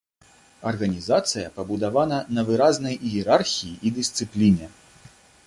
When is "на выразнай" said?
2.39-2.99